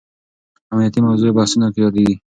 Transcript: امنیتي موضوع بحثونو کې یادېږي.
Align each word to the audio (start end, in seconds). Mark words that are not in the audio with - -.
امنیتي 0.71 0.99
موضوع 1.07 1.31
بحثونو 1.37 1.67
کې 1.73 1.79
یادېږي. 1.83 2.15